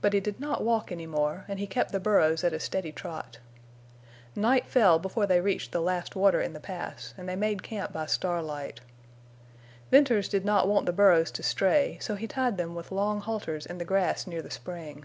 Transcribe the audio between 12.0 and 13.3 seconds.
so he tied them with long